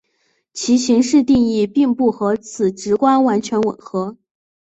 [0.51, 4.17] 其形式定义并不和此直观完全吻合。